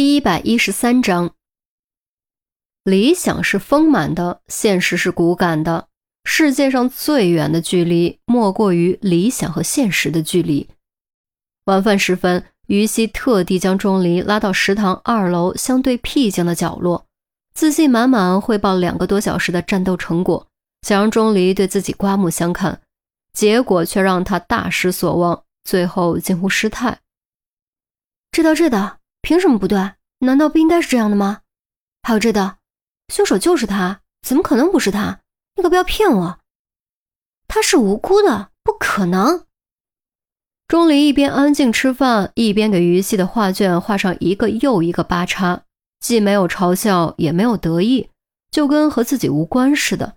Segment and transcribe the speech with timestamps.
[0.00, 1.34] 第一百一十三章，
[2.84, 5.88] 理想是丰满的，现实是骨感的。
[6.24, 10.70] 世界上最远的距离，莫过于理想和现实的距离。
[11.64, 17.04] 晚饭时分，于西特地将钟离拉到食堂二楼相对僻静的角落，
[17.52, 20.46] 自信满满汇报两个多小时的战斗成果，
[20.80, 22.80] 想让钟离对自己刮目相看，
[23.34, 27.00] 结果却让他大失所望，最后近乎失态。
[28.32, 28.99] 知道这道。
[29.22, 29.92] 凭什么不对？
[30.20, 31.40] 难道不应该是这样的吗？
[32.02, 32.58] 还有这道，
[33.08, 35.20] 凶手就是他，怎么可能不是他？
[35.56, 36.38] 你可不要骗我，
[37.48, 39.44] 他是无辜的，不可能。
[40.68, 45.64] 钟离一边安静吃饭，一边给于西的画卷画上一个又一个八叉，
[45.98, 48.08] 既没有嘲笑，也没有得意，
[48.50, 50.16] 就跟和自己无关似的。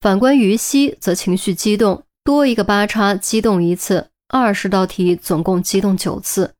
[0.00, 6.54] 反观于西，则情绪激动，多一个八叉，激动一次，二十道题总共激动九次。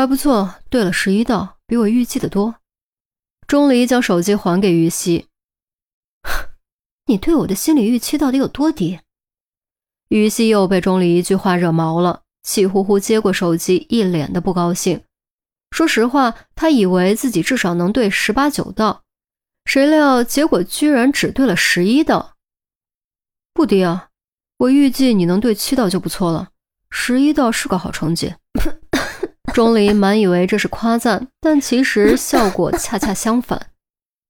[0.00, 2.54] 还不错，对了十一道，比我预计的多。
[3.46, 5.26] 钟离将手机还给于西，
[7.04, 9.00] 你对我的心理预期到底有多低？
[10.08, 15.02] 于西又被钟离一句话惹毛了，气呼呼接过手机，一脸的不高兴。
[15.70, 19.02] 说实话，他以为自己至少能对十八九道，
[19.66, 22.36] 谁料结果居然只对了十一道，
[23.52, 24.08] 不低啊！
[24.56, 26.52] 我预计你能对七道就不错了，
[26.88, 28.34] 十一道是个好成绩。
[29.52, 33.68] 钟离满以为这是夸赞，但其实效果恰恰相反。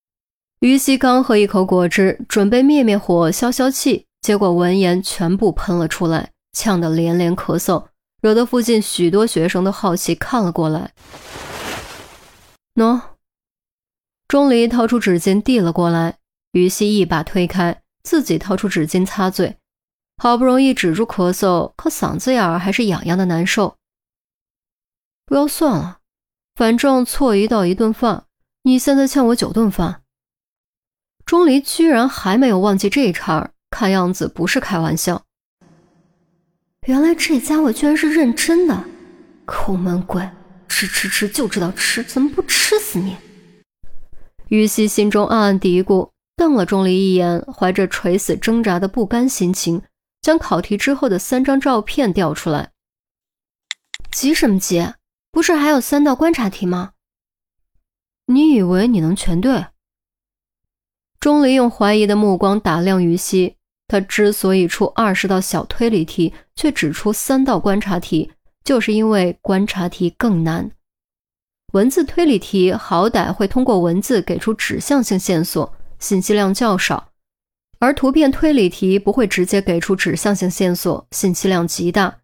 [0.61, 7.85] 于西刚喝一口果汁，准备灭灭火、消消气，结果闻言全部喷了出来，呛得连连咳嗽，
[8.21, 10.93] 惹得附近许多学生都好奇看了过来。
[12.75, 13.01] 喏，
[14.29, 16.17] 钟离掏出纸巾递了过来，
[16.53, 19.57] 于西一把推开，自己掏出纸巾擦嘴，
[20.19, 23.77] 好不容易止住咳嗽，可嗓子眼儿还是痒痒的难受。
[25.31, 25.99] 不要算了，
[26.57, 28.25] 反正错一道一顿饭，
[28.65, 30.03] 你现在欠我九顿饭。
[31.25, 35.23] 钟离居然还没有忘记这一茬儿，看样子不是开玩笑。
[36.89, 38.85] 原来这家伙居然是认真的，
[39.45, 40.29] 抠门鬼，
[40.67, 43.17] 吃吃吃就知道吃，怎么不吃死你？
[44.49, 49.81] 于西心中暗暗嘀咕，瞪了钟离一眼，怀着垂死挣扎的不甘心情，
[50.23, 52.73] 将考题之后的三张照片调出来。
[54.11, 54.85] 急什么急？
[55.33, 56.93] 不是还有三道观察题吗？
[58.27, 59.67] 你以为你能全对？
[61.19, 68.33] 钟离用怀疑的目光打量于西，他之所以出二十道小推理题，却只出三道观察题，
[68.65, 70.71] 就是因为观察题更难。
[71.73, 77.13] 文字推理题好歹会通过文字给出指向性线索，信息量较少；
[77.79, 82.19] 而图片推理题不会直接给出指向性线索，信息量极大。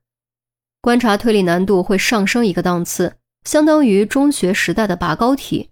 [0.86, 5.70] 观察推理难度会上升一个档次，相当于中学时代的拔高题。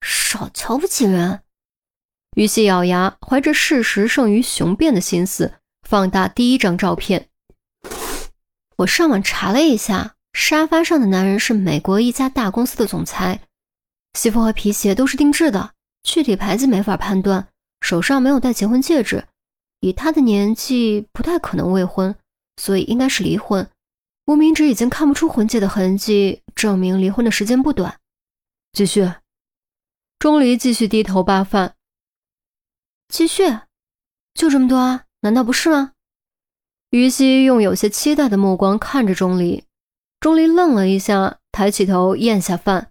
[0.00, 1.42] 少瞧不起人！
[2.36, 7.28] 于西咬牙，怀着事实胜于雄辩的心思，放大第一张照片。
[8.78, 13.42] 我上网查了一下，沙发上的男人是美国一家大公司的总裁，
[14.14, 15.70] 西服和皮鞋都是定制的，
[16.02, 17.46] 具体牌子没法判断，
[17.80, 19.24] 手上没有戴结婚戒指，
[19.78, 22.12] 以他的年纪不太可能未婚，
[22.60, 23.64] 所以应该是离婚。
[24.26, 28.00] 无名指已经看不出婚戒的痕迹，证明离婚的时间不短。
[28.72, 29.12] 继续，
[30.18, 31.74] 钟离继续低头扒饭。
[33.08, 33.42] 继续，
[34.32, 35.04] 就这么多啊？
[35.20, 35.92] 难道不是吗？
[36.88, 39.64] 于西用有些期待的目光看着钟离。
[40.20, 42.90] 钟离愣了一下，抬起头咽下饭。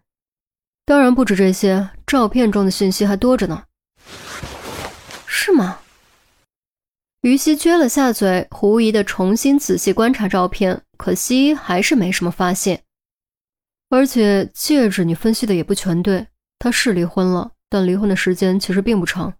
[0.85, 3.63] 当然不止这些，照片中的信息还多着呢。
[5.25, 5.79] 是吗？
[7.21, 12.85] 于西撅了下嘴，狐疑的重新仔细观察照片，可惜还是没什么发现。
[13.89, 16.27] 而且戒指你分析的也不全对，
[16.57, 19.33] 他是离婚了，但离婚的时间其实并不长。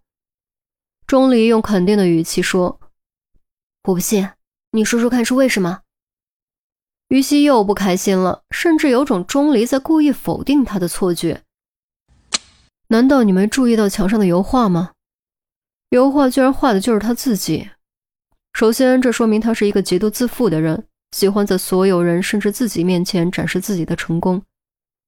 [1.06, 2.78] 钟离用肯定的语气说
[3.88, 4.28] ：“我不信，
[4.72, 5.80] 你说说看是为什么？”
[7.08, 11.44] 于西又不开心了，甚至有种钟离在故意否定他的错觉。
[12.88, 14.92] 难道你没注意到墙上的油画吗？
[15.88, 17.70] 油画居然画的就是他自己。
[18.52, 24.42] 首先，这说明他是一个极度自负的人，喜欢在所有人甚至自己面前展示自己的成功。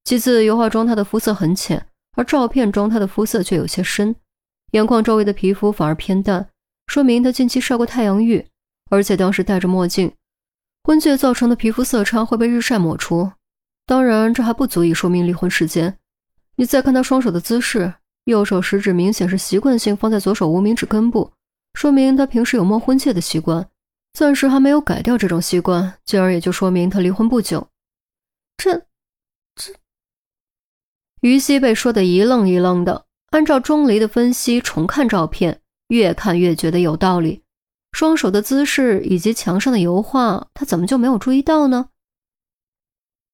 [0.05, 4.15] 其次，油画中他的肤色很浅，而照片中他的肤色却有些深，
[4.71, 6.49] 眼眶周围的皮肤反而偏淡，
[6.87, 8.47] 说明他近期晒过太阳浴，
[8.89, 10.13] 而且当时戴着墨镜。
[10.85, 13.33] 婚戒造成的皮肤色差会被日晒抹除。
[13.85, 15.99] 当然，这还不足以说明离婚时间。
[16.55, 17.93] 你再看他双手的姿势，
[18.27, 21.33] 右手食指明显是习惯性放在左手无名指根部。
[21.75, 23.67] 说明他平时有摸婚戒的习惯，
[24.17, 27.69] 暂时还没有改掉这种习惯，进而也就说明他离婚不久。
[28.57, 28.87] 这，
[29.55, 29.75] 这……
[31.21, 37.43] 于西被说的一愣一愣的，按照钟离的分析重看照片，越看越觉得有道理。
[37.93, 41.91] 双手的姿势以及墙上的油画，他怎么就没有注意到呢？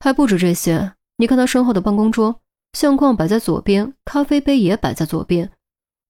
[0.01, 2.41] 还不止这些，你看他身后的办公桌，
[2.73, 5.53] 相框摆在左边，咖啡杯也摆在左边，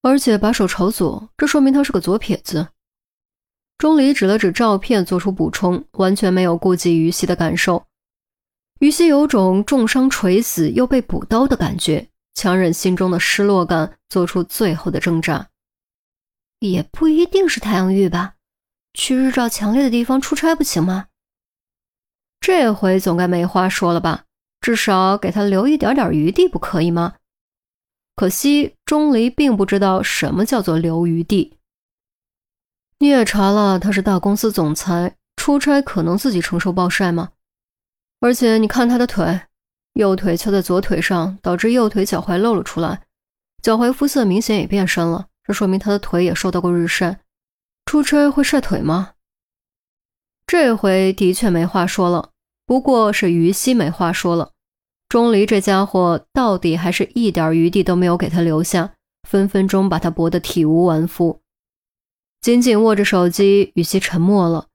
[0.01, 2.69] 而且把手朝左，这说明他是个左撇子。
[3.79, 7.85] 钟离指了指照片，做出补充，完全没有顾及于西的感受。
[8.81, 15.49] 于西有种重伤垂死又被补刀的感觉，强忍心中的失落感，做出最后的挣扎。
[16.61, 18.35] 也不一定是太阳浴吧，
[18.95, 21.07] 去日照强烈的地方出差不行吗？
[22.41, 24.25] 这回总该没话说了吧？
[24.61, 27.15] 至少给他留一点点余地，不可以吗？
[28.15, 31.57] 可惜钟离并不知道什么叫做留余地。
[33.03, 37.31] 你也查了，他是大公司总裁，出差可能自己承受暴晒吗？
[38.21, 39.41] 而且你看他的腿，
[39.95, 43.03] 右腿翘在左腿上，导致右腿脚踝露了出来，
[43.61, 47.19] 脚踝肤色明显也变深了，这说明他的腿也受到过日晒。
[47.87, 49.15] 出差会晒腿吗？
[50.47, 52.31] 这回的确没话说了，
[52.65, 54.53] 不过是于西没话说了。
[55.09, 58.95] 钟离这家伙到底还是一点余地都没有给他留下，
[59.29, 61.42] 分分钟把他驳得体无完肤。
[62.43, 64.67] 紧紧握着手机，于西沉默了。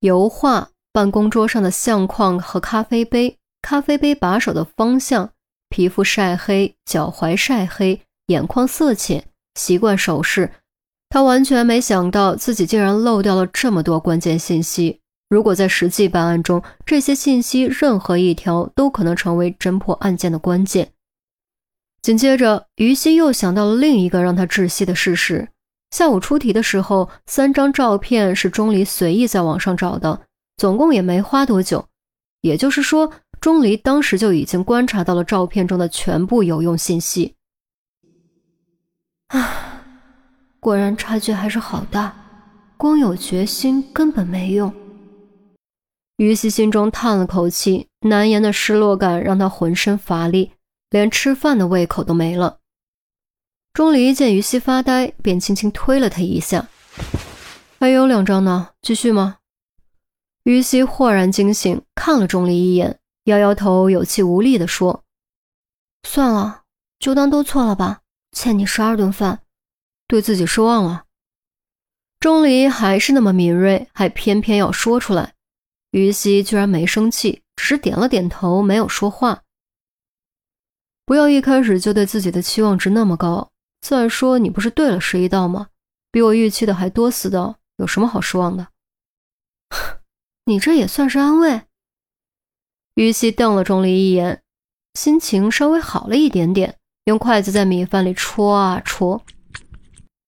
[0.00, 0.70] 油画。
[0.92, 5.30] 办公桌上的相框和咖啡杯，咖啡杯把手的方向，
[5.68, 10.50] 皮肤晒黑，脚踝晒黑，眼眶色浅，习惯手势。
[11.10, 15.02] 他完全没想到自己竟然漏掉了这么多关键信息。
[15.28, 20.92] 如果在实际办案中，这些信息任何一条都可能成为侦破案件的关键。
[22.00, 25.50] 紧接着，于西又想到了另一个让他窒息的事实：
[25.96, 30.20] 下午出题的时候，三张照片是钟离随意在网上找的。
[30.58, 31.86] 总共也没花多久，
[32.42, 33.10] 也就是说，
[33.40, 37.34] 钟离当时就已经观察到了照片中的全部有用信息。
[39.28, 39.84] 啊，
[40.60, 42.14] 果然差距还是好大，
[42.76, 44.70] 光有决心根本没用。
[46.18, 50.52] 于西心中叹了口气，难言的失落感让他浑身乏力，
[50.90, 52.58] 连吃饭的胃口都没了。
[53.76, 56.66] 钟离见于西发呆，便轻轻推了他一下
[57.78, 59.36] ：“还有两张呢，继续吗？”
[60.44, 65.04] 于西豁然惊醒，看了钟离一眼，摇摇头，有气无力地说
[66.08, 66.62] ：“算了，
[66.98, 68.00] 就当都错了吧。
[68.32, 69.40] 欠你十二顿饭，
[70.08, 71.04] 对自己失望了。”
[72.18, 75.34] 钟离还是那么敏锐，还偏偏要说出来。
[75.90, 79.42] 于西居然没生气，只是点了点头，没有说话。
[81.04, 83.50] 不要一开始就对自己的期望值那么高。
[83.80, 85.68] 再说，你不是对了十一道吗？
[86.10, 88.68] 比我预期的还多四道，有什么好失望的？
[90.46, 91.62] 你这也算是安慰。
[92.94, 94.42] 于西瞪了钟离一眼，
[94.94, 99.22] 心情稍微好了一点点，用筷子在米饭里戳啊戳。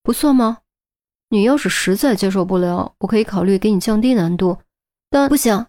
[0.02, 0.58] 不算吗？
[1.30, 4.58] 你要是实在接受不了，我可以考虑给你降低难度，
[5.10, 5.66] 但不行。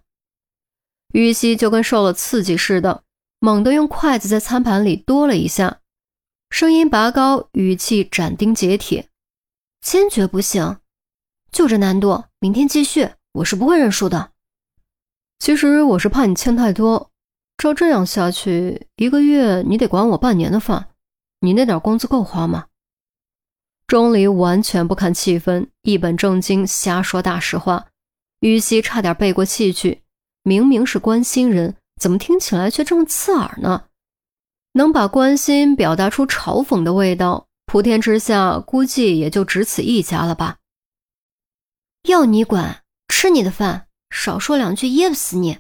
[1.14, 3.04] 于西就跟受了刺激似的，
[3.40, 5.79] 猛地用筷子在餐盘里哆了一下，
[6.50, 9.08] 声音拔高，语气斩钉截铁
[9.82, 10.78] ：“坚决不行！
[11.52, 14.32] 就这难度，明天继续，我是不会认输的。”
[15.40, 17.12] 其实我是怕你欠太多，
[17.58, 20.90] 照这样下去，一个月你得管我半年的饭，
[21.40, 22.66] 你那点工资够花吗？
[23.88, 27.88] 钟离完全不看气氛，一本正经瞎说大实话，
[28.42, 30.02] 于西差点背过气去。
[30.44, 33.86] 明明是关心人，怎么听起来却这么刺耳呢？
[34.74, 40.58] 能把关心表达出嘲讽的味道，普天之下估计也就只此一家了吧？
[42.04, 43.88] 要你管，吃你的饭。
[44.10, 45.60] 少说两句，噎不死你！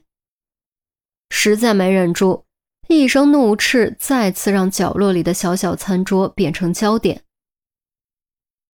[1.29, 2.45] 实在没忍住，
[2.87, 7.23] 一声怒斥再次让角落里的小小餐桌变成焦点。